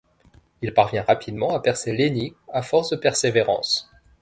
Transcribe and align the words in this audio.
Il 0.63 0.73
parvient 0.73 1.03
rapidement 1.03 1.51
à 1.53 1.59
percer 1.59 1.91
l'énigme 1.91 2.33
à 2.51 2.63
force 2.63 2.89
de 2.89 2.95
persévérance. 2.95 3.87